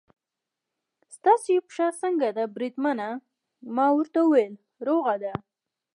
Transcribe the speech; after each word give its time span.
ستاسې 1.15 1.53
پښه 1.67 1.87
څنګه 2.01 2.27
ده 2.37 2.43
بریدمنه؟ 2.55 3.09
ما 3.75 3.87
ورته 3.97 4.19
وویل: 4.23 4.53
روغه 4.87 5.15
ده. 5.23 5.33